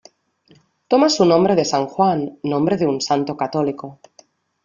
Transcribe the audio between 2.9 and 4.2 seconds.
santo católico.